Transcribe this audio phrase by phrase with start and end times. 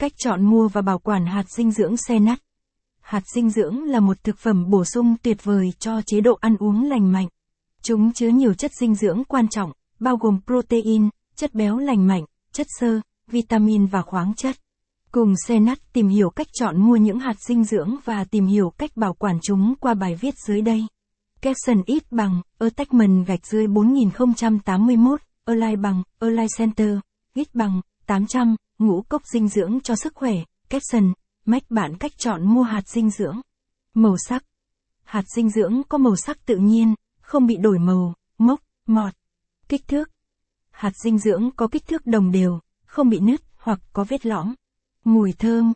[0.00, 2.38] Cách chọn mua và bảo quản hạt dinh dưỡng xe nắt.
[3.00, 6.56] Hạt dinh dưỡng là một thực phẩm bổ sung tuyệt vời cho chế độ ăn
[6.56, 7.28] uống lành mạnh.
[7.82, 12.24] Chúng chứa nhiều chất dinh dưỡng quan trọng, bao gồm protein, chất béo lành mạnh,
[12.52, 14.56] chất xơ, vitamin và khoáng chất.
[15.12, 18.72] Cùng xe nắt tìm hiểu cách chọn mua những hạt dinh dưỡng và tìm hiểu
[18.78, 20.86] cách bảo quản chúng qua bài viết dưới đây.
[21.40, 26.98] Capson ít bằng, attachment gạch dưới 4081, align bằng, align center,
[27.34, 30.34] ít bằng, 800, ngũ cốc dinh dưỡng cho sức khỏe,
[30.68, 31.12] caption,
[31.44, 33.40] mách bạn cách chọn mua hạt dinh dưỡng.
[33.94, 34.44] Màu sắc.
[35.02, 39.14] Hạt dinh dưỡng có màu sắc tự nhiên, không bị đổi màu, mốc, mọt.
[39.68, 40.10] Kích thước.
[40.70, 44.54] Hạt dinh dưỡng có kích thước đồng đều, không bị nứt hoặc có vết lõm.
[45.04, 45.72] Mùi thơm.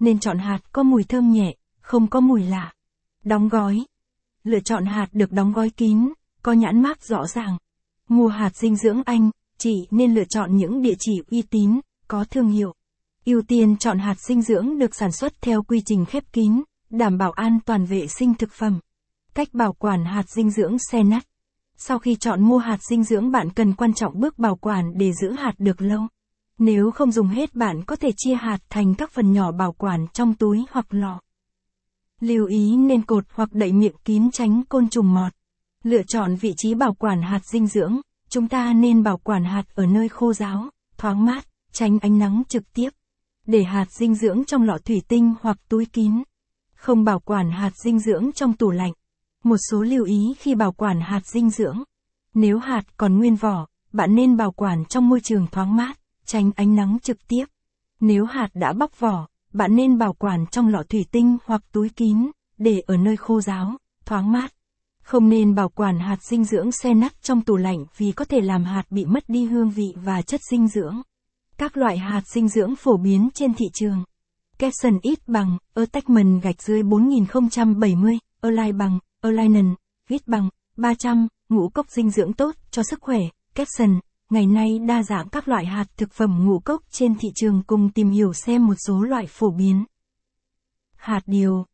[0.00, 2.72] Nên chọn hạt có mùi thơm nhẹ, không có mùi lạ.
[3.24, 3.86] Đóng gói.
[4.44, 7.58] Lựa chọn hạt được đóng gói kín, có nhãn mác rõ ràng.
[8.08, 12.24] Mua hạt dinh dưỡng Anh, chị nên lựa chọn những địa chỉ uy tín, có
[12.30, 12.74] thương hiệu.
[13.24, 17.18] Ưu tiên chọn hạt dinh dưỡng được sản xuất theo quy trình khép kín, đảm
[17.18, 18.80] bảo an toàn vệ sinh thực phẩm.
[19.34, 21.26] Cách bảo quản hạt dinh dưỡng xe nắt.
[21.76, 25.12] Sau khi chọn mua hạt dinh dưỡng bạn cần quan trọng bước bảo quản để
[25.12, 26.00] giữ hạt được lâu.
[26.58, 30.06] Nếu không dùng hết bạn có thể chia hạt thành các phần nhỏ bảo quản
[30.12, 31.20] trong túi hoặc lọ.
[32.20, 35.32] Lưu ý nên cột hoặc đậy miệng kín tránh côn trùng mọt.
[35.84, 39.64] Lựa chọn vị trí bảo quản hạt dinh dưỡng, chúng ta nên bảo quản hạt
[39.74, 42.90] ở nơi khô ráo, thoáng mát, tránh ánh nắng trực tiếp.
[43.46, 46.22] Để hạt dinh dưỡng trong lọ thủy tinh hoặc túi kín.
[46.74, 48.92] Không bảo quản hạt dinh dưỡng trong tủ lạnh.
[49.44, 51.82] Một số lưu ý khi bảo quản hạt dinh dưỡng.
[52.34, 56.50] Nếu hạt còn nguyên vỏ, bạn nên bảo quản trong môi trường thoáng mát, tránh
[56.56, 57.44] ánh nắng trực tiếp.
[58.00, 61.88] Nếu hạt đã bóc vỏ, bạn nên bảo quản trong lọ thủy tinh hoặc túi
[61.88, 64.52] kín, để ở nơi khô ráo, thoáng mát.
[65.02, 68.40] Không nên bảo quản hạt dinh dưỡng xe nắt trong tủ lạnh vì có thể
[68.40, 71.02] làm hạt bị mất đi hương vị và chất dinh dưỡng.
[71.58, 74.04] Các loại hạt dinh dưỡng phổ biến trên thị trường.
[74.58, 79.74] Capson ít bằng, attachment gạch dưới 4070, align bằng, alignen,
[80.08, 83.20] ít bằng, 300, ngũ cốc dinh dưỡng tốt cho sức khỏe.
[83.54, 87.62] Capson, ngày nay đa dạng các loại hạt thực phẩm ngũ cốc trên thị trường
[87.66, 89.84] cùng tìm hiểu xem một số loại phổ biến.
[90.96, 91.64] Hạt điều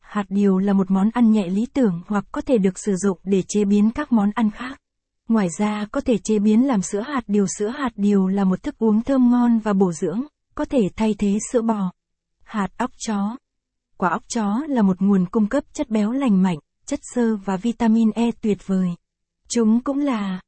[0.00, 3.18] Hạt điều là một món ăn nhẹ lý tưởng hoặc có thể được sử dụng
[3.24, 4.80] để chế biến các món ăn khác.
[5.28, 7.46] Ngoài ra có thể chế biến làm sữa hạt điều.
[7.58, 10.22] Sữa hạt điều là một thức uống thơm ngon và bổ dưỡng,
[10.54, 11.92] có thể thay thế sữa bò.
[12.44, 13.36] Hạt óc chó
[13.96, 17.56] Quả óc chó là một nguồn cung cấp chất béo lành mạnh, chất xơ và
[17.56, 18.88] vitamin E tuyệt vời.
[19.48, 20.40] Chúng cũng là